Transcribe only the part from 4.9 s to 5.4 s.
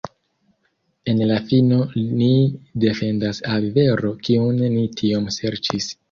tiom